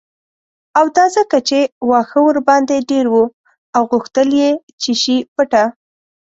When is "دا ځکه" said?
0.97-1.37